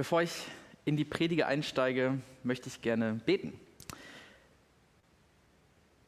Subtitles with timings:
[0.00, 0.32] Bevor ich
[0.86, 3.52] in die Predige einsteige, möchte ich gerne beten.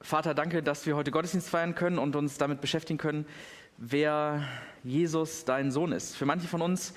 [0.01, 3.27] Vater, danke, dass wir heute Gottesdienst feiern können und uns damit beschäftigen können,
[3.77, 4.49] wer
[4.83, 6.17] Jesus, dein Sohn ist.
[6.17, 6.95] Für manche von uns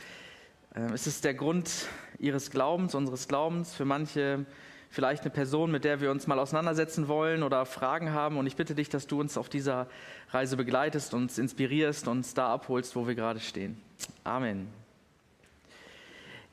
[0.73, 1.69] äh, ist es der Grund
[2.17, 3.75] ihres Glaubens, unseres Glaubens.
[3.75, 4.45] Für manche
[4.89, 8.37] vielleicht eine Person, mit der wir uns mal auseinandersetzen wollen oder Fragen haben.
[8.37, 9.89] Und ich bitte dich, dass du uns auf dieser
[10.29, 13.81] Reise begleitest, uns inspirierst, uns da abholst, wo wir gerade stehen.
[14.23, 14.84] Amen.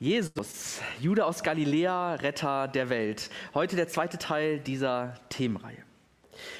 [0.03, 3.31] Jesus, Jude aus Galiläa, Retter der Welt.
[3.55, 5.85] Heute der zweite Teil dieser Themenreihe.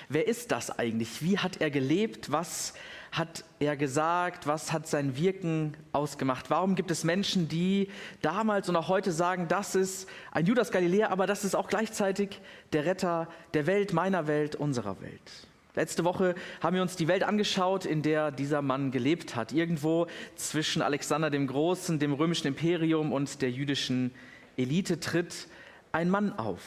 [0.09, 1.23] Wer ist das eigentlich?
[1.23, 2.31] Wie hat er gelebt?
[2.31, 2.73] Was
[3.11, 4.47] hat er gesagt?
[4.47, 6.51] Was hat sein Wirken ausgemacht?
[6.51, 7.89] Warum gibt es Menschen, die
[8.21, 12.41] damals und auch heute sagen, das ist ein Judas Galiläa, aber das ist auch gleichzeitig
[12.73, 15.49] der Retter der Welt, meiner Welt, unserer Welt?
[15.75, 19.53] Letzte Woche haben wir uns die Welt angeschaut, in der dieser Mann gelebt hat.
[19.53, 24.13] Irgendwo zwischen Alexander dem Großen, dem römischen Imperium und der jüdischen
[24.59, 25.49] Elite tritt
[25.91, 26.63] ein Mann auf.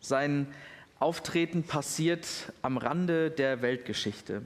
[0.00, 0.48] Sein
[0.98, 2.26] Auftreten passiert
[2.60, 4.42] am Rande der Weltgeschichte.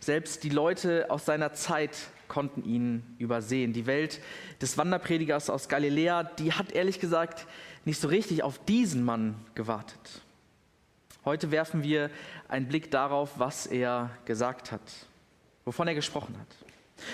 [0.00, 3.72] Selbst die Leute aus seiner Zeit konnten ihn übersehen.
[3.72, 4.20] Die Welt
[4.60, 7.46] des Wanderpredigers aus Galiläa, die hat ehrlich gesagt
[7.84, 10.22] nicht so richtig auf diesen Mann gewartet.
[11.28, 12.08] Heute werfen wir
[12.48, 14.80] einen Blick darauf, was er gesagt hat,
[15.66, 16.46] wovon er gesprochen hat.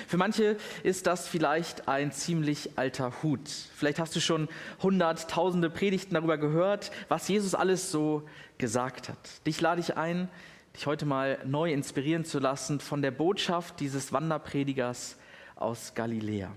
[0.07, 3.49] Für manche ist das vielleicht ein ziemlich alter Hut.
[3.49, 4.49] Vielleicht hast du schon
[4.81, 8.23] hunderttausende Predigten darüber gehört, was Jesus alles so
[8.57, 9.19] gesagt hat.
[9.49, 10.29] Dich lade ich ein,
[10.77, 15.17] dich heute mal neu inspirieren zu lassen von der Botschaft dieses Wanderpredigers
[15.57, 16.55] aus Galiläa.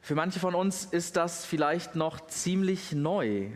[0.00, 3.50] Für manche von uns ist das vielleicht noch ziemlich neu,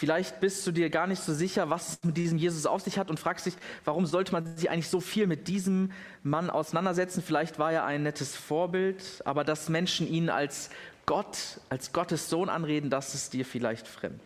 [0.00, 2.98] Vielleicht bist du dir gar nicht so sicher, was es mit diesem Jesus auf sich
[2.98, 3.52] hat und fragst dich,
[3.84, 5.92] warum sollte man sich eigentlich so viel mit diesem
[6.22, 7.22] Mann auseinandersetzen?
[7.22, 10.70] Vielleicht war er ein nettes Vorbild, aber dass Menschen ihn als
[11.04, 14.22] Gott, als Gottes Sohn anreden, das ist dir vielleicht fremd.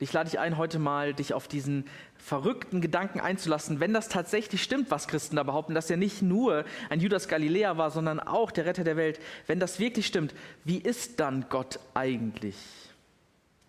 [0.00, 1.84] Ich lade dich ein, heute mal dich auf diesen
[2.16, 6.64] verrückten Gedanken einzulassen, wenn das tatsächlich stimmt, was Christen da behaupten, dass er nicht nur
[6.88, 9.20] ein Judas Galiläer war, sondern auch der Retter der Welt.
[9.46, 10.34] Wenn das wirklich stimmt,
[10.64, 12.56] wie ist dann Gott eigentlich?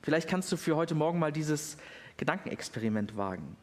[0.02, 1.78] Vielleicht kannst du für heute Morgen mal dieses
[2.18, 3.56] Gedankenexperiment wagen.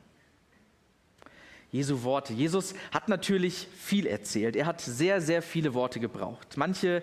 [1.70, 2.32] Jesu Worte.
[2.32, 4.56] Jesus hat natürlich viel erzählt.
[4.56, 6.56] Er hat sehr, sehr viele Worte gebraucht.
[6.56, 7.02] Manche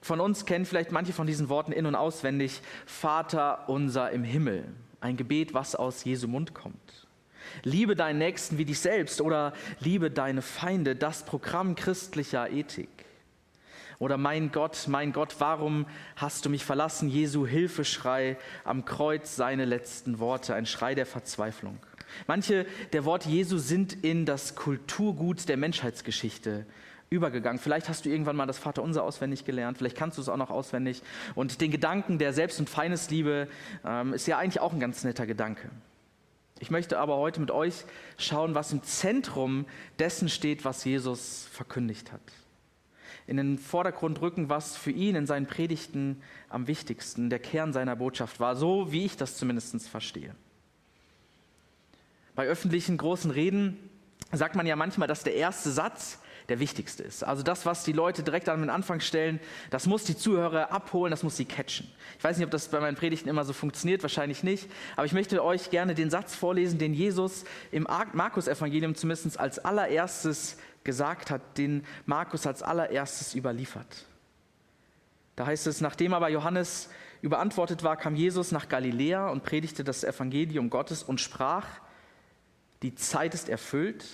[0.00, 2.60] von uns kennen vielleicht manche von diesen Worten in und auswendig.
[2.86, 4.64] Vater unser im Himmel.
[5.00, 7.06] Ein Gebet, was aus Jesu Mund kommt.
[7.62, 10.94] Liebe deinen Nächsten wie dich selbst oder liebe deine Feinde.
[10.94, 12.88] Das Programm christlicher Ethik.
[13.98, 17.08] Oder mein Gott, mein Gott, warum hast du mich verlassen?
[17.08, 21.78] Jesu Hilfeschrei am Kreuz, seine letzten Worte, ein Schrei der Verzweiflung.
[22.26, 26.66] Manche der Worte Jesu sind in das Kulturgut der Menschheitsgeschichte
[27.10, 27.58] übergegangen.
[27.58, 30.50] Vielleicht hast du irgendwann mal das Vaterunser auswendig gelernt, vielleicht kannst du es auch noch
[30.50, 31.02] auswendig.
[31.34, 33.48] Und den Gedanken der Selbst- und Feindesliebe
[33.84, 35.70] ähm, ist ja eigentlich auch ein ganz netter Gedanke.
[36.60, 37.84] Ich möchte aber heute mit euch
[38.16, 39.66] schauen, was im Zentrum
[39.98, 42.22] dessen steht, was Jesus verkündigt hat
[43.26, 47.96] in den Vordergrund rücken, was für ihn in seinen Predigten am wichtigsten, der Kern seiner
[47.96, 50.34] Botschaft war, so wie ich das zumindest verstehe.
[52.34, 53.78] Bei öffentlichen großen Reden
[54.32, 56.18] sagt man ja manchmal, dass der erste Satz
[56.48, 57.24] der wichtigste ist.
[57.24, 61.10] Also das, was die Leute direkt an den Anfang stellen, das muss die Zuhörer abholen,
[61.10, 61.88] das muss sie catchen.
[62.18, 65.12] Ich weiß nicht, ob das bei meinen Predigten immer so funktioniert, wahrscheinlich nicht, aber ich
[65.12, 71.58] möchte euch gerne den Satz vorlesen, den Jesus im Markus-Evangelium zumindest als allererstes gesagt hat,
[71.58, 74.06] den Markus als allererstes überliefert.
[75.36, 76.88] Da heißt es, nachdem aber Johannes
[77.22, 81.66] überantwortet war, kam Jesus nach Galiläa und predigte das Evangelium Gottes und sprach,
[82.82, 84.04] die Zeit ist erfüllt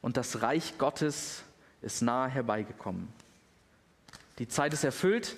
[0.00, 1.44] und das Reich Gottes
[1.82, 3.08] ist nahe herbeigekommen.
[4.38, 5.36] Die Zeit ist erfüllt,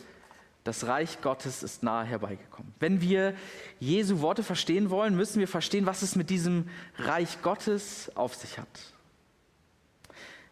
[0.65, 2.73] das Reich Gottes ist nahe herbeigekommen.
[2.79, 3.35] Wenn wir
[3.81, 6.69] Jesu Worte verstehen wollen, müssen wir verstehen, was es mit diesem
[6.99, 8.69] Reich Gottes auf sich hat.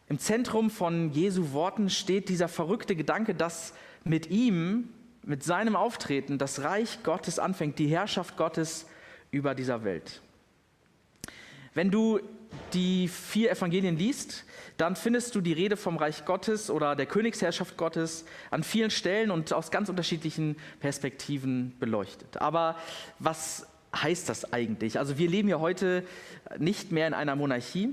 [0.08, 3.74] Im Zentrum von Jesu Worten steht dieser verrückte Gedanke, dass
[4.04, 4.90] mit ihm,
[5.22, 8.86] mit seinem Auftreten, das Reich Gottes anfängt, die Herrschaft Gottes
[9.32, 10.22] über dieser Welt.
[11.74, 12.20] Wenn du
[12.72, 14.44] die vier Evangelien liest,
[14.76, 19.32] dann findest du die Rede vom Reich Gottes oder der Königsherrschaft Gottes an vielen Stellen
[19.32, 22.36] und aus ganz unterschiedlichen Perspektiven beleuchtet.
[22.36, 22.76] Aber
[23.18, 24.98] was heißt das eigentlich?
[24.98, 26.04] Also wir leben ja heute
[26.58, 27.92] nicht mehr in einer Monarchie,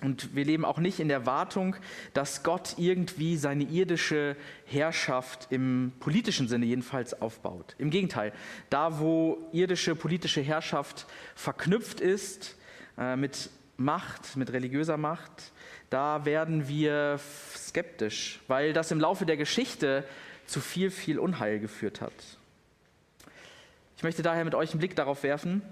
[0.00, 1.74] und wir leben auch nicht in der Wartung,
[2.14, 7.74] dass Gott irgendwie seine irdische Herrschaft im politischen Sinne jedenfalls aufbaut.
[7.78, 8.32] Im Gegenteil,
[8.70, 12.56] da wo irdische politische Herrschaft verknüpft ist
[12.96, 15.52] äh, mit Macht, mit religiöser Macht,
[15.90, 17.18] da werden wir
[17.56, 20.04] skeptisch, weil das im Laufe der Geschichte
[20.46, 22.12] zu viel, viel Unheil geführt hat.
[23.96, 25.62] Ich möchte daher mit euch einen Blick darauf werfen,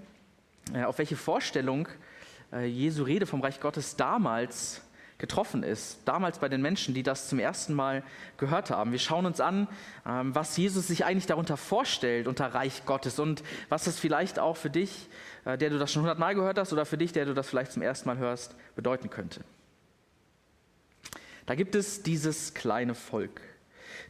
[0.73, 1.87] äh, auf welche Vorstellung
[2.51, 4.81] Jesu Rede vom Reich Gottes damals
[5.17, 8.03] getroffen ist, damals bei den Menschen, die das zum ersten Mal
[8.37, 8.91] gehört haben.
[8.91, 9.67] Wir schauen uns an,
[10.05, 14.57] ähm, was Jesus sich eigentlich darunter vorstellt unter Reich Gottes und was es vielleicht auch
[14.57, 15.09] für dich,
[15.45, 17.71] äh, der du das schon hundertmal gehört hast, oder für dich, der du das vielleicht
[17.71, 19.41] zum ersten Mal hörst, bedeuten könnte.
[21.47, 23.41] Da gibt es dieses kleine Volk,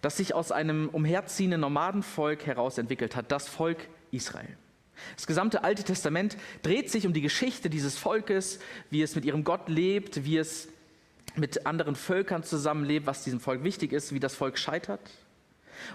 [0.01, 4.57] das sich aus einem umherziehenden Nomadenvolk heraus entwickelt hat, das Volk Israel.
[5.15, 8.59] Das gesamte Alte Testament dreht sich um die Geschichte dieses Volkes,
[8.89, 10.67] wie es mit ihrem Gott lebt, wie es
[11.35, 15.01] mit anderen Völkern zusammenlebt, was diesem Volk wichtig ist, wie das Volk scheitert.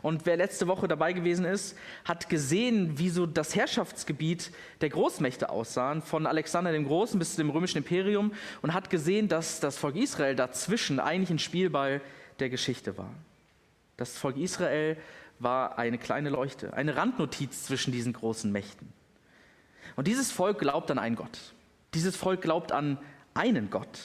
[0.01, 5.51] Und wer letzte Woche dabei gewesen ist, hat gesehen, wie so das Herrschaftsgebiet der Großmächte
[5.51, 8.33] aussahen, von Alexander dem Großen bis zum römischen Imperium,
[8.63, 12.01] und hat gesehen, dass das Volk Israel dazwischen eigentlich ein Spielball
[12.39, 13.13] der Geschichte war.
[13.97, 14.97] Das Volk Israel
[15.43, 18.93] war eine kleine Leuchte, eine Randnotiz zwischen diesen großen Mächten.
[19.97, 21.39] Und dieses Volk glaubt an einen Gott.
[21.95, 22.99] Dieses Volk glaubt an
[23.35, 24.01] einen Gott.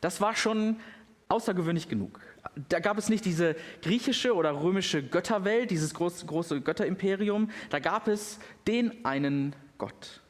[0.00, 0.76] Das war schon
[1.28, 2.20] außergewöhnlich genug.
[2.68, 7.50] Da gab es nicht diese griechische oder römische Götterwelt, dieses große, große Götterimperium.
[7.70, 10.20] Da gab es den einen Gott.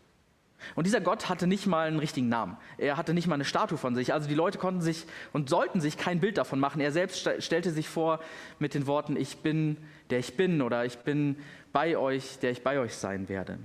[0.75, 2.57] Und dieser Gott hatte nicht mal einen richtigen Namen.
[2.79, 4.13] Er hatte nicht mal eine Statue von sich.
[4.13, 6.81] Also die Leute konnten sich und sollten sich kein Bild davon machen.
[6.81, 8.21] Er selbst stellte sich vor
[8.59, 9.77] mit den Worten, ich bin
[10.11, 11.37] der ich bin oder ich bin
[11.73, 13.59] bei euch, der ich bei euch sein werde.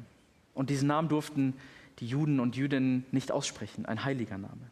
[0.54, 1.54] Und diesen Namen durften
[2.00, 4.72] die Juden und Jüdinnen nicht aussprechen, ein heiliger Name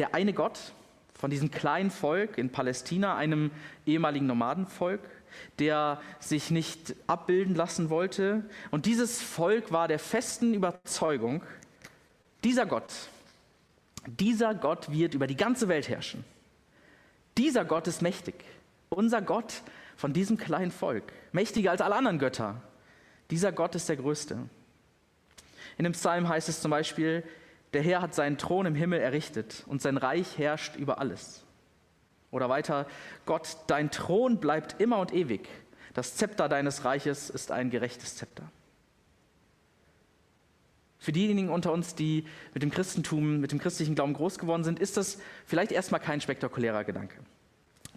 [0.00, 0.72] der eine Gott
[1.12, 3.50] von diesem kleinen Volk in Palästina, einem
[3.84, 5.02] ehemaligen Nomadenvolk,
[5.58, 8.44] der sich nicht abbilden lassen wollte.
[8.70, 11.42] Und dieses Volk war der festen Überzeugung,
[12.42, 12.90] dieser Gott,
[14.06, 16.24] dieser Gott wird über die ganze Welt herrschen.
[17.36, 18.36] Dieser Gott ist mächtig.
[18.88, 19.62] Unser Gott
[20.00, 22.62] von diesem kleinen Volk, mächtiger als alle anderen Götter.
[23.30, 24.38] Dieser Gott ist der Größte.
[25.76, 27.22] In dem Psalm heißt es zum Beispiel,
[27.74, 31.44] der Herr hat seinen Thron im Himmel errichtet und sein Reich herrscht über alles.
[32.30, 32.86] Oder weiter,
[33.26, 35.46] Gott, dein Thron bleibt immer und ewig.
[35.92, 38.50] Das Zepter deines Reiches ist ein gerechtes Zepter.
[40.98, 42.24] Für diejenigen unter uns, die
[42.54, 46.22] mit dem Christentum, mit dem christlichen Glauben groß geworden sind, ist das vielleicht erstmal kein
[46.22, 47.18] spektakulärer Gedanke.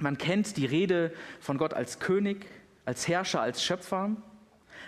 [0.03, 2.45] Man kennt die Rede von Gott als König,
[2.83, 4.11] als Herrscher, als Schöpfer,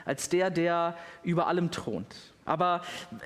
[0.03, 2.13] als der, der über allem thront.
[2.43, 2.81] Aber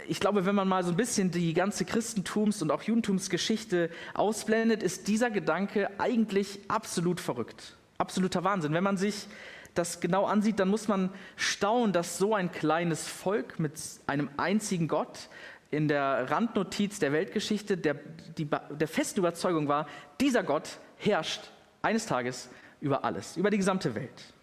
[0.08, 4.84] ich glaube, wenn man mal so ein bisschen die ganze Christentums- und auch Judentumsgeschichte ausblendet,
[4.84, 7.76] ist dieser Gedanke eigentlich absolut verrückt.
[7.98, 8.74] Absoluter Wahnsinn.
[8.74, 9.26] Wenn man sich
[9.74, 13.74] das genau ansieht, dann muss man staunen, dass so ein kleines Volk mit
[14.06, 15.28] einem einzigen Gott
[15.72, 17.96] in der Randnotiz der Weltgeschichte der,
[18.38, 19.88] die, der festen Überzeugung war,
[20.22, 21.50] dieser Gott herrscht
[21.81, 22.50] eines Tages
[22.81, 24.34] über alles, über die gesamte Welt.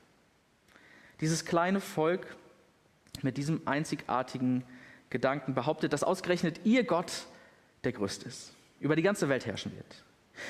[1.20, 2.36] Dieses kleine Volk
[3.22, 4.64] mit diesem einzigartigen
[5.10, 7.26] Gedanken behauptet, dass ausgerechnet ihr Gott
[7.84, 10.04] der Größte ist, über die ganze Welt herrschen wird.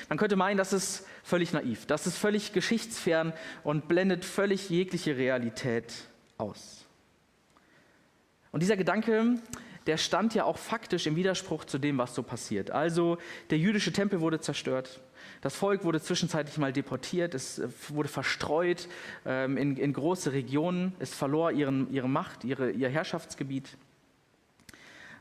[0.09, 3.31] Man könnte meinen, das ist völlig naiv, das ist völlig geschichtsfern
[3.63, 5.93] und blendet völlig jegliche Realität
[6.37, 6.85] aus.
[8.51, 9.35] Und dieser Gedanke,
[9.85, 12.71] der stand ja auch faktisch im Widerspruch zu dem, was so passiert.
[12.71, 13.17] Also
[13.49, 14.99] der jüdische Tempel wurde zerstört,
[15.41, 18.87] das Volk wurde zwischenzeitlich mal deportiert, es äh, wurde verstreut
[19.25, 23.77] ähm, in, in, große Regionen, es verlor ihren, ihre Macht, ihre, ihr Herrschaftsgebiet.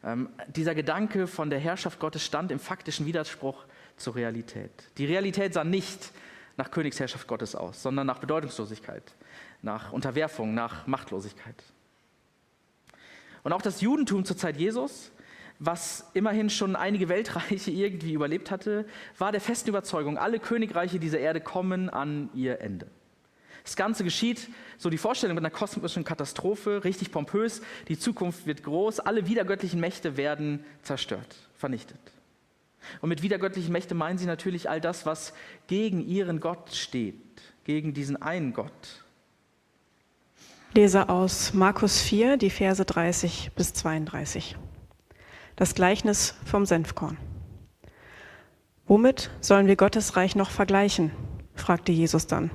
[0.04, 3.64] Ähm, dieser Gedanke von der Herrschaft Gottes stand im faktischen Widerspruch
[3.96, 4.70] zur Realität.
[4.98, 6.12] Die Realität sah nicht
[6.56, 9.02] nach Königsherrschaft Gottes aus, sondern nach Bedeutungslosigkeit,
[9.62, 11.62] nach Unterwerfung, nach Machtlosigkeit.
[13.42, 15.12] Und auch das Judentum zur Zeit Jesus
[15.58, 18.86] was immerhin schon einige Weltreiche irgendwie überlebt hatte,
[19.18, 22.86] war der festen Überzeugung, alle Königreiche dieser Erde kommen an ihr Ende.
[23.64, 24.48] Das Ganze geschieht,
[24.78, 29.80] so die Vorstellung mit einer kosmischen Katastrophe, richtig pompös, die Zukunft wird groß, alle wiedergöttlichen
[29.80, 31.98] Mächte werden zerstört, vernichtet.
[33.00, 35.32] Und mit wiedergöttlichen Mächte meinen sie natürlich all das, was
[35.66, 37.16] gegen ihren Gott steht,
[37.64, 39.04] gegen diesen einen Gott.
[40.75, 44.56] Lese aus Markus 4, die Verse 30 bis 32
[45.56, 47.16] das Gleichnis vom Senfkorn.
[48.86, 51.10] Womit sollen wir Gottes Reich noch vergleichen?
[51.54, 52.50] fragte Jesus dann.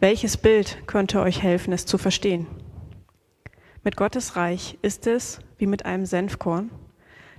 [0.00, 2.46] Welches Bild könnte euch helfen, es zu verstehen?
[3.84, 6.70] Mit Gottes Reich ist es wie mit einem Senfkorn,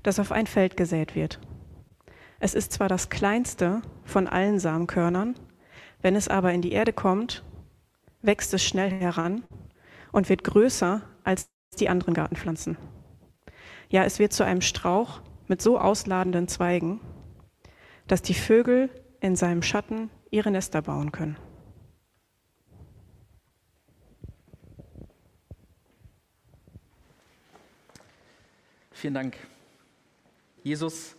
[0.04, 1.40] das auf ein Feld gesät wird.
[2.40, 5.36] Es ist zwar das kleinste von allen Samenkörnern,
[6.02, 7.44] wenn es aber in die Erde kommt,
[8.22, 9.44] wächst es schnell heran
[10.12, 12.78] und wird größer als die anderen Gartenpflanzen.
[13.90, 17.00] Ja, es wird zu einem Strauch mit so ausladenden Zweigen.
[18.08, 18.90] dass die Vögel
[19.22, 21.38] in seinem Schatten ihre Nester bauen können.
[28.92, 29.36] Vielen Dank.
[30.64, 31.16] Jesus,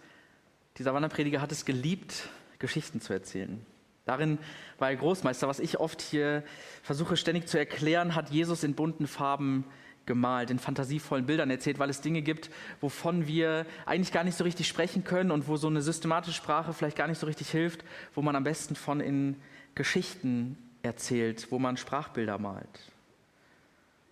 [0.78, 2.28] dieser Wanderprediger, hat es geliebt,
[2.59, 3.64] Geschichten zu erzählen.
[4.06, 4.38] Darin
[4.78, 5.49] war er Großmeister.
[5.49, 6.44] Was ich oft hier
[6.83, 9.64] versuche ständig zu erklären, hat Jesus in bunten Farben
[10.06, 14.44] gemalt, in fantasievollen Bildern erzählt, weil es Dinge gibt, wovon wir eigentlich gar nicht so
[14.44, 17.84] richtig sprechen können und wo so eine systematische Sprache vielleicht gar nicht so richtig hilft,
[18.14, 19.37] wo man am besten von in
[19.75, 22.92] Geschichten erzählt, wo man Sprachbilder malt.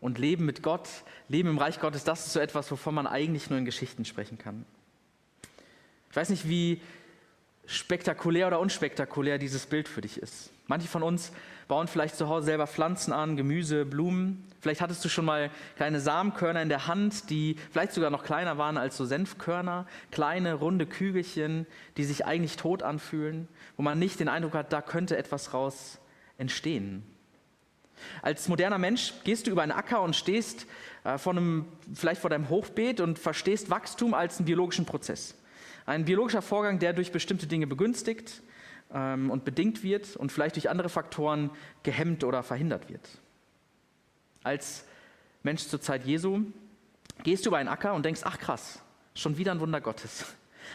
[0.00, 0.88] Und Leben mit Gott,
[1.28, 4.38] Leben im Reich Gottes, das ist so etwas, wovon man eigentlich nur in Geschichten sprechen
[4.38, 4.64] kann.
[6.10, 6.80] Ich weiß nicht, wie
[7.66, 10.50] spektakulär oder unspektakulär dieses Bild für dich ist.
[10.66, 11.32] Manche von uns
[11.68, 14.46] bauen vielleicht zu Hause selber Pflanzen an, Gemüse, Blumen.
[14.60, 18.58] Vielleicht hattest du schon mal kleine Samenkörner in der Hand, die vielleicht sogar noch kleiner
[18.58, 21.66] waren als so Senfkörner, kleine runde Kügelchen,
[21.96, 25.98] die sich eigentlich tot anfühlen, wo man nicht den Eindruck hat, da könnte etwas raus
[26.38, 27.04] entstehen.
[28.20, 30.66] Als moderner Mensch gehst du über einen Acker und stehst
[31.04, 35.34] äh, vor einem, vielleicht vor deinem Hochbeet und verstehst Wachstum als einen biologischen Prozess.
[35.86, 38.42] Ein biologischer Vorgang, der durch bestimmte Dinge begünstigt
[38.92, 41.50] ähm, und bedingt wird und vielleicht durch andere Faktoren
[41.82, 43.08] gehemmt oder verhindert wird.
[44.42, 44.84] Als
[45.42, 46.42] Mensch zur Zeit Jesu
[47.22, 48.80] gehst du über einen Acker und denkst, ach krass,
[49.14, 50.24] schon wieder ein Wunder Gottes.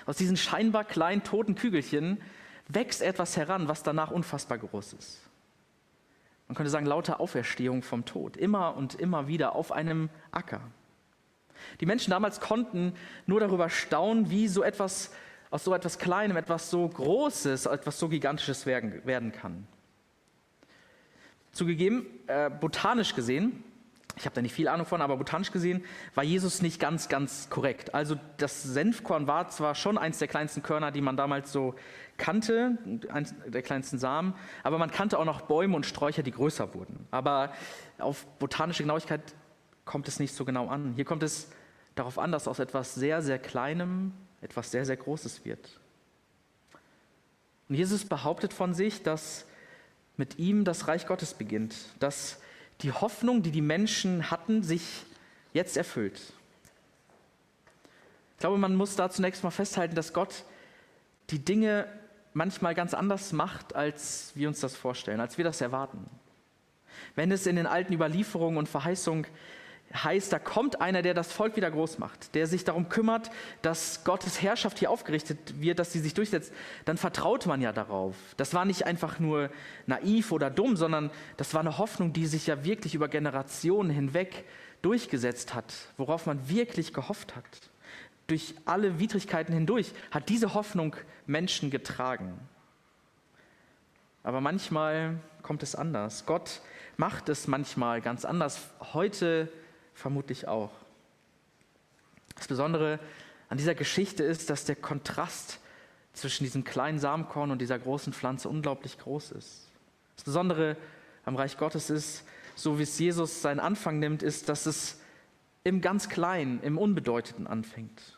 [0.06, 2.22] Aus diesen scheinbar kleinen toten Kügelchen
[2.68, 5.22] wächst etwas heran, was danach unfassbar groß ist.
[6.48, 10.62] Man könnte sagen, lauter Auferstehung vom Tod, immer und immer wieder auf einem Acker.
[11.80, 12.94] Die Menschen damals konnten
[13.26, 15.12] nur darüber staunen, wie so etwas
[15.50, 19.68] aus so etwas Kleinem etwas so Großes, etwas so Gigantisches werden, werden kann.
[21.52, 23.64] Zugegeben, äh, botanisch gesehen,
[24.18, 25.84] ich habe da nicht viel Ahnung von, aber botanisch gesehen
[26.16, 27.94] war Jesus nicht ganz, ganz korrekt.
[27.94, 31.76] Also das Senfkorn war zwar schon eins der kleinsten Körner, die man damals so
[32.18, 32.78] kannte,
[33.10, 34.34] eins der kleinsten Samen,
[34.64, 37.08] aber man kannte auch noch Bäume und Sträucher, die größer wurden.
[37.12, 37.54] Aber
[38.00, 39.22] auf botanische Genauigkeit
[39.88, 40.94] kommt es nicht so genau an.
[40.94, 41.50] Hier kommt es
[41.96, 45.80] darauf an, dass aus etwas sehr, sehr Kleinem etwas sehr, sehr Großes wird.
[47.70, 49.46] Und Jesus behauptet von sich, dass
[50.16, 52.40] mit ihm das Reich Gottes beginnt, dass
[52.82, 55.06] die Hoffnung, die die Menschen hatten, sich
[55.54, 56.22] jetzt erfüllt.
[58.34, 60.44] Ich glaube, man muss da zunächst mal festhalten, dass Gott
[61.32, 61.88] die Dinge
[62.34, 66.06] manchmal ganz anders macht, als wir uns das vorstellen, als wir das erwarten.
[67.16, 69.26] Wenn es in den alten Überlieferungen und Verheißungen
[69.94, 74.04] heißt, da kommt einer, der das Volk wieder groß macht, der sich darum kümmert, dass
[74.04, 76.54] Gottes Herrschaft hier aufgerichtet wird, dass sie sich durchsetzt,
[76.86, 78.16] dann vertraut man ja darauf.
[78.36, 79.50] Das war nicht einfach nur
[79.86, 84.46] naiv oder dumm, sondern das war eine Hoffnung, die sich ja wirklich über Generationen hinweg
[84.82, 87.44] durchgesetzt hat, worauf man wirklich gehofft hat.
[88.28, 92.38] Durch alle Widrigkeiten hindurch hat diese Hoffnung Menschen getragen.
[94.24, 96.26] Aber manchmal kommt es anders.
[96.26, 96.62] Gott
[96.98, 98.70] macht es manchmal ganz anders.
[98.94, 99.50] Heute
[99.98, 100.72] vermutlich auch.
[102.36, 103.00] Das Besondere
[103.50, 105.60] an dieser Geschichte ist, dass der Kontrast
[106.14, 109.68] zwischen diesem kleinen Samenkorn und dieser großen Pflanze unglaublich groß ist.
[110.16, 110.78] Das Besondere
[111.26, 112.24] am Reich Gottes ist,
[112.56, 115.00] so wie es Jesus seinen Anfang nimmt, ist, dass es
[115.64, 118.18] im ganz Kleinen, im Unbedeutenden anfängt.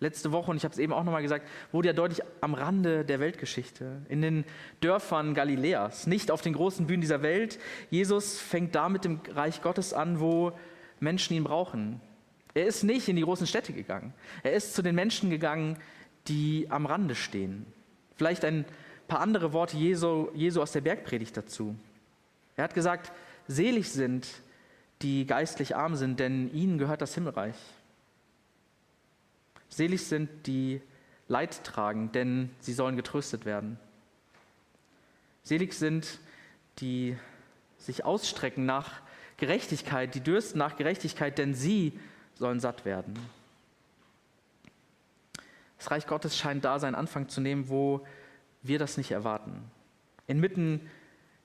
[0.00, 3.04] Letzte Woche, und ich habe es eben auch nochmal gesagt, wurde ja deutlich am Rande
[3.04, 4.44] der Weltgeschichte, in den
[4.80, 7.60] Dörfern Galiläas, nicht auf den großen Bühnen dieser Welt.
[7.90, 10.52] Jesus fängt da mit dem Reich Gottes an, wo
[11.02, 12.00] Menschen ihn brauchen.
[12.54, 14.14] Er ist nicht in die großen Städte gegangen.
[14.42, 15.76] Er ist zu den Menschen gegangen,
[16.28, 17.66] die am Rande stehen.
[18.16, 18.64] Vielleicht ein
[19.08, 21.74] paar andere Worte Jesu, Jesu aus der Bergpredigt dazu.
[22.56, 23.12] Er hat gesagt,
[23.48, 24.28] selig sind,
[25.02, 27.56] die geistlich arm sind, denn ihnen gehört das Himmelreich.
[29.68, 30.80] Selig sind, die
[31.28, 33.78] Leid tragen, denn sie sollen getröstet werden.
[35.42, 36.20] Selig sind,
[36.78, 37.16] die
[37.78, 39.01] sich ausstrecken nach
[39.42, 41.98] Gerechtigkeit, die dürsten nach Gerechtigkeit, denn sie
[42.36, 43.18] sollen satt werden.
[45.78, 48.06] Das Reich Gottes scheint da seinen Anfang zu nehmen, wo
[48.62, 49.64] wir das nicht erwarten.
[50.28, 50.88] Inmitten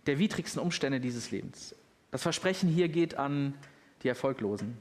[0.05, 1.73] der widrigsten Umstände dieses Lebens.
[2.11, 3.55] Das Versprechen hier geht an
[4.03, 4.77] die Erfolglosen,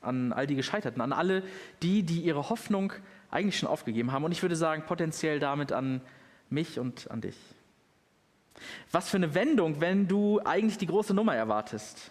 [0.00, 1.42] an all die Gescheiterten, an alle
[1.82, 2.94] die, die ihre Hoffnung
[3.30, 4.24] eigentlich schon aufgegeben haben.
[4.24, 6.00] Und ich würde sagen, potenziell damit an
[6.48, 7.36] mich und an dich.
[8.90, 12.10] Was für eine Wendung, wenn du eigentlich die große Nummer erwartest.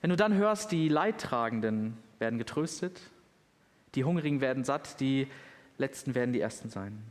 [0.00, 3.00] Wenn du dann hörst, die Leidtragenden werden getröstet,
[3.94, 5.28] die Hungrigen werden satt, die
[5.78, 7.02] Letzten werden die Ersten sein.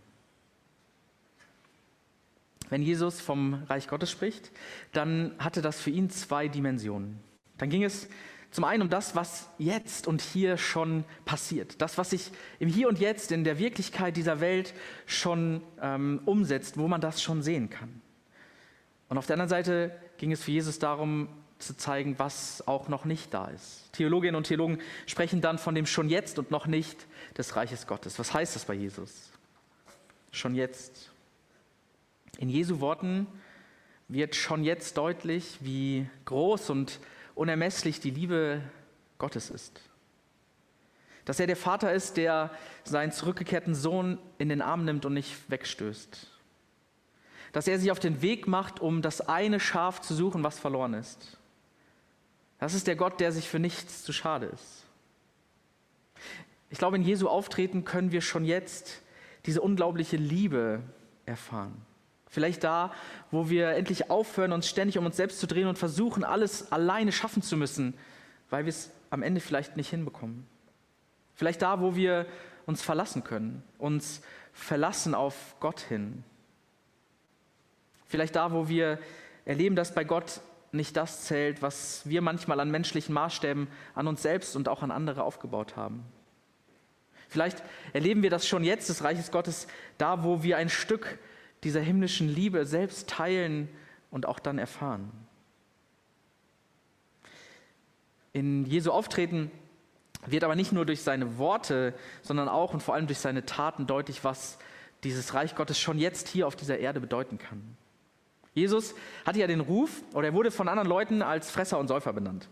[2.69, 4.51] Wenn Jesus vom Reich Gottes spricht,
[4.91, 7.19] dann hatte das für ihn zwei Dimensionen.
[7.57, 8.07] Dann ging es
[8.55, 11.81] Zum einen um das, was jetzt und hier schon passiert.
[11.81, 14.73] Das, was sich im Hier und Jetzt, in der Wirklichkeit dieser Welt
[15.05, 18.01] schon ähm, umsetzt, wo man das schon sehen kann.
[19.09, 21.27] Und auf der anderen Seite ging es für Jesus darum,
[21.65, 23.91] zu zeigen, was auch noch nicht da ist.
[23.93, 27.05] Theologinnen und Theologen sprechen dann von dem schon jetzt und noch nicht
[27.37, 28.19] des Reiches Gottes.
[28.19, 29.31] Was heißt das bei Jesus?
[30.31, 31.11] Schon jetzt.
[32.37, 33.27] In Jesu Worten
[34.07, 36.99] wird schon jetzt deutlich, wie groß und
[37.33, 38.61] unermesslich die Liebe
[39.17, 39.81] Gottes ist.
[41.25, 42.51] Dass er der Vater ist, der
[42.83, 46.27] seinen zurückgekehrten Sohn in den Arm nimmt und nicht wegstößt.
[47.51, 50.93] Dass er sich auf den Weg macht, um das eine Schaf zu suchen, was verloren
[50.93, 51.34] ist.
[52.59, 54.83] Das ist der Gott, der sich für nichts zu schade ist.
[56.69, 59.01] Ich glaube, in Jesu Auftreten können wir schon jetzt
[59.45, 60.81] diese unglaubliche Liebe
[61.25, 61.85] erfahren.
[62.27, 62.91] Vielleicht da,
[63.31, 67.11] wo wir endlich aufhören, uns ständig um uns selbst zu drehen und versuchen, alles alleine
[67.11, 67.93] schaffen zu müssen,
[68.49, 70.45] weil wir es am Ende vielleicht nicht hinbekommen.
[71.35, 72.25] Vielleicht da, wo wir
[72.65, 74.21] uns verlassen können, uns
[74.53, 76.23] verlassen auf Gott hin.
[78.07, 78.99] Vielleicht da, wo wir
[79.45, 80.41] erleben, dass bei Gott
[80.75, 84.91] nicht das zählt, was wir manchmal an menschlichen Maßstäben an uns selbst und auch an
[84.91, 86.03] andere aufgebaut haben.
[87.27, 87.63] Vielleicht
[87.93, 89.67] erleben wir das schon jetzt des Reiches Gottes,
[89.97, 91.19] da wo wir ein Stück
[91.63, 93.69] dieser himmlischen Liebe selbst teilen
[94.11, 95.11] und auch dann erfahren.
[98.33, 99.49] In Jesu Auftreten
[100.25, 103.87] wird aber nicht nur durch seine Worte, sondern auch und vor allem durch seine Taten
[103.87, 104.57] deutlich, was
[105.03, 107.77] dieses Reich Gottes schon jetzt hier auf dieser Erde bedeuten kann.
[108.55, 108.95] Jesus
[109.25, 112.47] hatte ja den Ruf, oder er wurde von anderen Leuten als Fresser und Säufer benannt.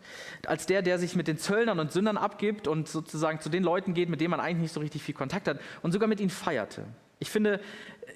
[0.45, 3.93] Als der, der sich mit den Zöllnern und Sündern abgibt und sozusagen zu den Leuten
[3.93, 6.29] geht, mit denen man eigentlich nicht so richtig viel Kontakt hat und sogar mit ihnen
[6.29, 6.83] feierte.
[7.19, 7.61] Ich finde,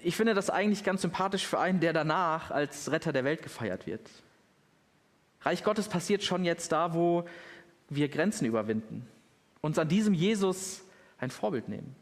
[0.03, 3.87] ich finde das eigentlich ganz sympathisch für einen, der danach als Retter der Welt gefeiert
[3.87, 4.01] wird.
[5.43, 7.23] Reich Gottes passiert schon jetzt da, wo
[7.87, 9.07] wir Grenzen überwinden,
[9.61, 10.83] uns an diesem Jesus
[11.19, 11.95] ein Vorbild nehmen,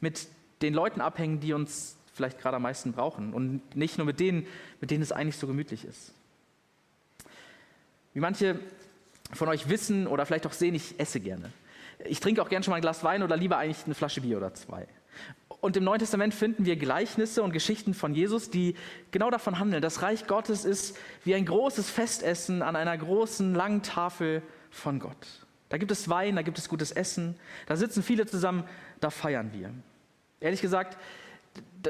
[0.00, 0.26] mit
[0.60, 4.46] den Leuten abhängen, die uns vielleicht gerade am meisten brauchen und nicht nur mit denen,
[4.80, 6.14] mit denen es eigentlich so gemütlich ist.
[8.12, 8.58] Wie manche
[9.32, 11.50] von euch wissen oder vielleicht auch sehen, ich esse gerne.
[12.04, 14.36] Ich trinke auch gerne schon mal ein Glas Wein oder lieber eigentlich eine Flasche Bier
[14.36, 14.86] oder zwei.
[15.60, 18.74] Und im Neuen Testament finden wir Gleichnisse und Geschichten von Jesus, die
[19.10, 19.80] genau davon handeln.
[19.80, 25.26] Das Reich Gottes ist wie ein großes Festessen an einer großen, langen Tafel von Gott.
[25.70, 28.64] Da gibt es Wein, da gibt es gutes Essen, da sitzen viele zusammen,
[29.00, 29.70] da feiern wir.
[30.40, 30.98] Ehrlich gesagt,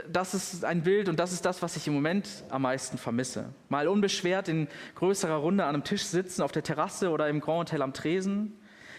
[0.08, 3.54] das ist ein Bild und das ist das, was ich im Moment am meisten vermisse.
[3.68, 7.68] Mal unbeschwert in größerer Runde an einem Tisch sitzen, auf der Terrasse oder im Grand
[7.70, 8.54] Hotel am Tresen,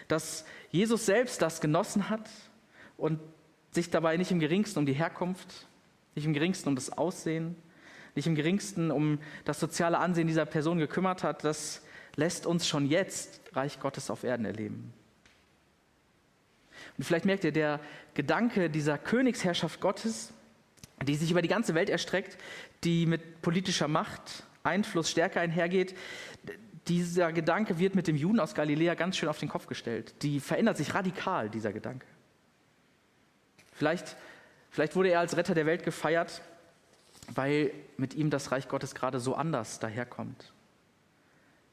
[0.08, 2.30] dass Jesus selbst das genossen hat
[2.98, 3.20] und
[3.72, 5.68] sich dabei nicht im geringsten um die Herkunft,
[6.16, 7.56] nicht im geringsten um das Aussehen,
[8.16, 11.82] nicht im geringsten um das soziale Ansehen dieser Person gekümmert hat, das
[12.16, 14.94] lässt uns schon jetzt Reich Gottes auf Erden erleben.
[16.98, 17.82] Und vielleicht merkt ihr, der
[18.14, 20.32] Gedanke dieser Königsherrschaft Gottes,
[21.04, 22.38] die sich über die ganze Welt erstreckt,
[22.84, 25.96] die mit politischer Macht, Einfluss stärker einhergeht.
[26.88, 30.16] Dieser Gedanke wird mit dem Juden aus Galiläa ganz schön auf den Kopf gestellt.
[30.22, 32.06] Die verändert sich radikal, dieser Gedanke.
[33.74, 34.16] Vielleicht,
[34.70, 36.42] vielleicht wurde er als Retter der Welt gefeiert,
[37.34, 40.54] weil mit ihm das Reich Gottes gerade so anders daherkommt.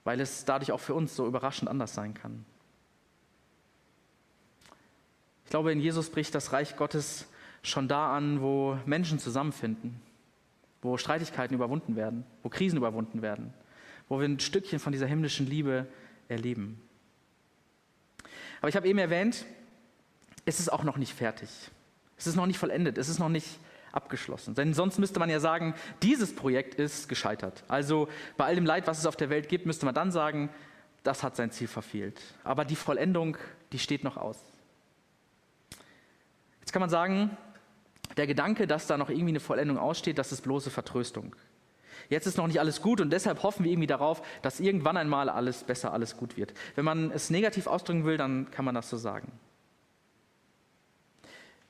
[0.04, 2.44] Weil es dadurch auch für uns so überraschend anders sein kann.
[5.44, 7.26] Ich glaube, in Jesus bricht das Reich Gottes
[7.62, 10.00] schon da an, wo Menschen zusammenfinden,
[10.80, 13.54] wo Streitigkeiten überwunden werden, wo Krisen überwunden werden,
[14.08, 15.86] wo wir ein Stückchen von dieser himmlischen Liebe
[16.28, 16.80] erleben.
[18.60, 19.44] Aber ich habe eben erwähnt,
[20.44, 21.48] es ist auch noch nicht fertig.
[22.16, 23.58] Es ist noch nicht vollendet, es ist noch nicht
[23.92, 24.54] abgeschlossen.
[24.54, 27.62] Denn sonst müsste man ja sagen, dieses Projekt ist gescheitert.
[27.68, 30.50] Also bei all dem Leid, was es auf der Welt gibt, müsste man dann sagen,
[31.02, 32.20] das hat sein Ziel verfehlt.
[32.44, 33.36] Aber die Vollendung,
[33.72, 34.38] die steht noch aus.
[36.60, 37.36] Jetzt kann man sagen,
[38.16, 41.34] der Gedanke, dass da noch irgendwie eine Vollendung aussteht, das ist bloße Vertröstung.
[42.08, 45.28] Jetzt ist noch nicht alles gut und deshalb hoffen wir irgendwie darauf, dass irgendwann einmal
[45.28, 46.52] alles besser, alles gut wird.
[46.74, 49.32] Wenn man es negativ ausdrücken will, dann kann man das so sagen.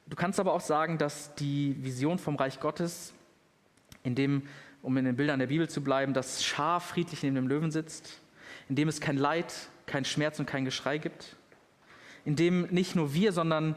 [0.06, 3.14] Du kannst aber auch sagen, dass die Vision vom Reich Gottes,
[4.02, 4.48] in dem,
[4.82, 8.20] um in den Bildern der Bibel zu bleiben, das Schaf friedlich neben dem Löwen sitzt,
[8.68, 9.54] in dem es kein Leid,
[9.86, 11.36] kein Schmerz und kein Geschrei gibt,
[12.24, 13.76] in dem nicht nur wir, sondern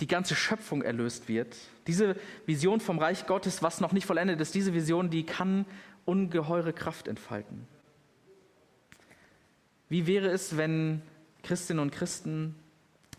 [0.00, 1.56] die ganze Schöpfung erlöst wird.
[1.86, 5.66] Diese Vision vom Reich Gottes, was noch nicht vollendet ist, diese Vision, die kann
[6.06, 7.66] ungeheure Kraft entfalten.
[9.88, 11.02] Wie wäre es, wenn
[11.42, 12.54] Christinnen und Christen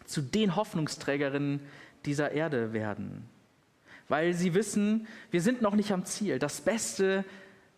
[0.05, 1.59] zu den Hoffnungsträgerinnen
[2.05, 3.29] dieser Erde werden?
[4.07, 6.39] Weil sie wissen, wir sind noch nicht am Ziel.
[6.39, 7.23] Das Beste,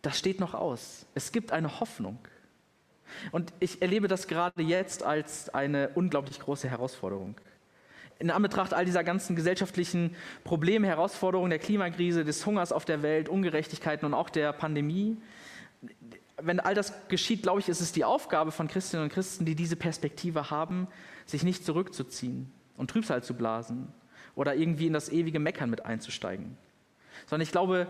[0.01, 1.05] das steht noch aus.
[1.13, 2.17] Es gibt eine Hoffnung.
[3.31, 7.35] Und ich erlebe das gerade jetzt als eine unglaublich große Herausforderung.
[8.23, 13.27] In Anbetracht all dieser ganzen gesellschaftlichen Probleme, Herausforderungen der Klimakrise, des Hungers auf der Welt,
[13.27, 15.17] Ungerechtigkeiten und auch der Pandemie,
[16.41, 19.55] wenn all das geschieht, glaube ich, ist es die Aufgabe von Christinnen und Christen, die
[19.55, 20.88] diese Perspektive haben,
[21.25, 23.89] sich nicht zurückzuziehen und Trübsal zu blasen
[24.36, 26.57] oder irgendwie in das ewige Meckern mit einzusteigen.
[27.27, 27.88] Sondern ich glaube,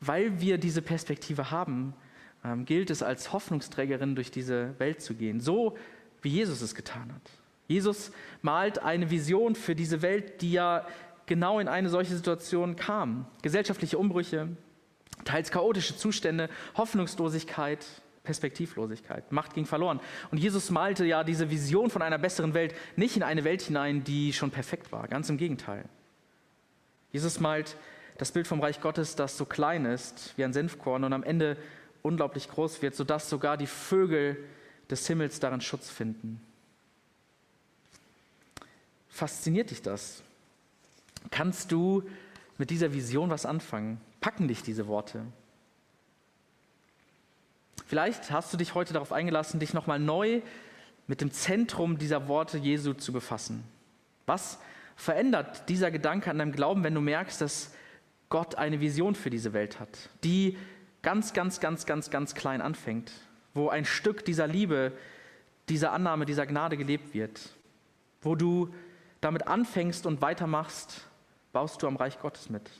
[0.00, 1.92] weil wir diese Perspektive haben,
[2.46, 5.76] ähm, gilt es als Hoffnungsträgerin durch diese Welt zu gehen, so
[6.22, 7.43] wie Jesus es getan hat.
[7.66, 10.86] Jesus malt eine Vision für diese Welt, die ja
[11.26, 13.26] genau in eine solche Situation kam.
[13.42, 14.48] Gesellschaftliche Umbrüche,
[15.24, 17.86] teils chaotische Zustände, Hoffnungslosigkeit,
[18.24, 19.32] Perspektivlosigkeit.
[19.32, 20.00] Macht ging verloren.
[20.30, 24.02] Und Jesus malte ja diese Vision von einer besseren Welt nicht in eine Welt hinein,
[24.04, 25.08] die schon perfekt war.
[25.08, 25.84] Ganz im Gegenteil.
[27.12, 27.76] Jesus malt
[28.18, 31.56] das Bild vom Reich Gottes, das so klein ist wie ein Senfkorn und am Ende
[32.02, 34.36] unglaublich groß wird, sodass sogar die Vögel
[34.90, 36.40] des Himmels darin Schutz finden.
[39.14, 40.24] Fasziniert dich das?
[41.30, 42.02] Kannst du
[42.58, 44.00] mit dieser Vision was anfangen?
[44.20, 45.24] Packen dich diese Worte?
[47.86, 50.42] Vielleicht hast du dich heute darauf eingelassen, dich nochmal neu
[51.06, 53.62] mit dem Zentrum dieser Worte Jesu zu befassen.
[54.26, 54.58] Was
[54.96, 57.72] verändert dieser Gedanke an deinem Glauben, wenn du merkst, dass
[58.30, 60.58] Gott eine Vision für diese Welt hat, die
[61.02, 63.12] ganz, ganz, ganz, ganz, ganz klein anfängt,
[63.54, 64.90] wo ein Stück dieser Liebe,
[65.68, 67.50] dieser Annahme, dieser Gnade gelebt wird,
[68.20, 68.74] wo du
[69.24, 71.06] damit anfängst und weitermachst,
[71.52, 72.70] baust du am Reich Gottes mit.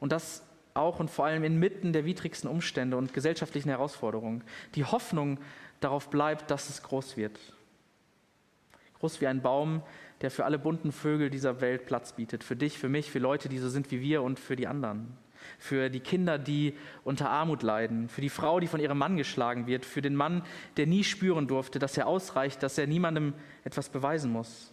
[0.00, 4.42] Und das auch und vor allem inmitten der widrigsten Umstände und gesellschaftlichen Herausforderungen.
[4.74, 5.38] Die Hoffnung
[5.80, 7.38] darauf bleibt, dass es groß wird.
[8.98, 9.82] Groß wie ein Baum,
[10.20, 12.42] der für alle bunten Vögel dieser Welt Platz bietet.
[12.42, 15.16] Für dich, für mich, für Leute, die so sind wie wir und für die anderen
[15.58, 19.66] für die Kinder, die unter Armut leiden, für die Frau, die von ihrem Mann geschlagen
[19.66, 20.42] wird, für den Mann,
[20.76, 24.72] der nie spüren durfte, dass er ausreicht, dass er niemandem etwas beweisen muss.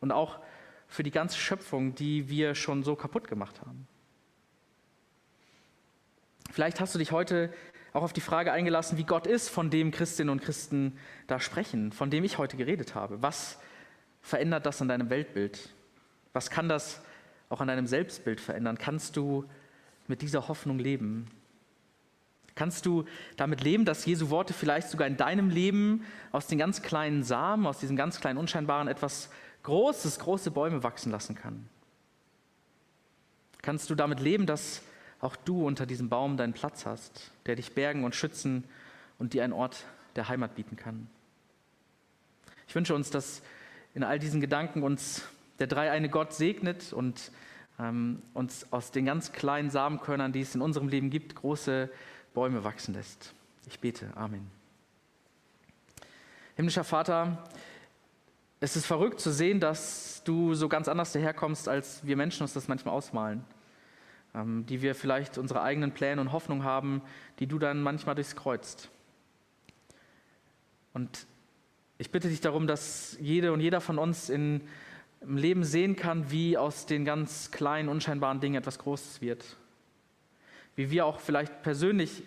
[0.00, 0.38] Und auch
[0.88, 3.86] für die ganze Schöpfung, die wir schon so kaputt gemacht haben.
[6.50, 7.52] Vielleicht hast du dich heute
[7.92, 11.92] auch auf die Frage eingelassen, wie Gott ist, von dem Christinnen und Christen da sprechen,
[11.92, 13.22] von dem ich heute geredet habe.
[13.22, 13.58] Was
[14.20, 15.70] verändert das an deinem Weltbild?
[16.32, 17.02] Was kann das
[17.48, 18.76] auch an deinem Selbstbild verändern?
[18.76, 19.44] Kannst du
[20.08, 21.30] mit dieser Hoffnung leben?
[22.54, 23.04] Kannst du
[23.36, 27.66] damit leben, dass Jesu Worte vielleicht sogar in deinem Leben aus den ganz kleinen Samen,
[27.66, 29.30] aus diesem ganz kleinen Unscheinbaren etwas
[29.62, 31.68] Großes, große Bäume wachsen lassen kann?
[33.60, 34.80] Kannst du damit leben, dass
[35.20, 38.64] auch du unter diesem Baum deinen Platz hast, der dich bergen und schützen
[39.18, 41.08] und dir einen Ort der Heimat bieten kann?
[42.68, 43.42] Ich wünsche uns, dass
[43.94, 45.22] in all diesen Gedanken uns
[45.58, 47.32] der dreieine Gott segnet und
[47.78, 51.90] ähm, uns aus den ganz kleinen Samenkörnern, die es in unserem Leben gibt, große
[52.34, 53.34] Bäume wachsen lässt.
[53.66, 54.10] Ich bete.
[54.16, 54.50] Amen.
[56.54, 57.44] Himmlischer Vater,
[58.60, 62.54] es ist verrückt zu sehen, dass du so ganz anders daherkommst, als wir Menschen uns
[62.54, 63.44] das manchmal ausmalen.
[64.36, 67.00] Ähm, die wir vielleicht unsere eigenen Pläne und Hoffnungen haben,
[67.38, 68.90] die du dann manchmal durchs Kreuzt.
[70.92, 71.26] Und
[71.96, 74.60] ich bitte dich darum, dass jede und jeder von uns in
[75.20, 79.56] im Leben sehen kann, wie aus den ganz kleinen, unscheinbaren Dingen etwas Großes wird.
[80.74, 82.22] Wie wir auch vielleicht persönlich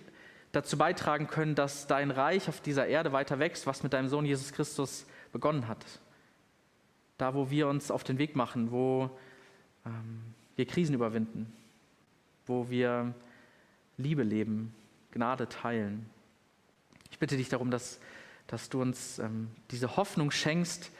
[0.52, 4.25] dazu beitragen können, dass dein Reich auf dieser Erde weiter wächst, was mit deinem Sohn
[4.25, 5.86] Jesus Christus begonnen hat.
[7.17, 9.10] Da, wo wir uns auf den Weg machen, wo
[9.86, 10.21] ähm,
[10.56, 11.54] wir Krisen überwinden,
[12.47, 13.13] wo wir
[13.97, 14.73] Liebe leben,
[15.12, 16.10] Gnade teilen.
[17.12, 17.99] Ich bitte dich darum, dass,
[18.47, 20.91] dass du uns ähm, diese Hoffnung schenkst,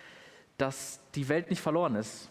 [0.60, 2.30] dass die Welt nicht verloren ist.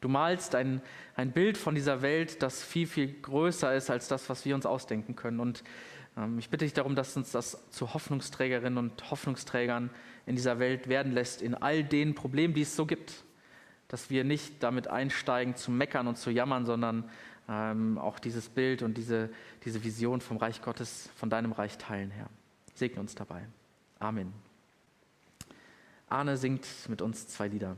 [0.00, 0.80] Du malst ein,
[1.16, 4.64] ein Bild von dieser Welt, das viel, viel größer ist als das, was wir uns
[4.64, 5.40] ausdenken können.
[5.40, 5.64] Und
[6.16, 9.90] ähm, ich bitte dich darum, dass uns das zu Hoffnungsträgerinnen und Hoffnungsträgern
[10.26, 13.24] in dieser Welt werden lässt, in all den Problemen, die es so gibt.
[13.88, 17.10] Dass wir nicht damit einsteigen zu meckern und zu jammern, sondern
[17.48, 19.30] ähm, auch dieses Bild und diese,
[19.64, 22.28] diese Vision vom Reich Gottes, von deinem Reich teilen, Herr.
[22.74, 23.48] Segne uns dabei.
[23.98, 24.47] Amen.
[26.10, 27.76] Arne singt mit uns zwei Lieder.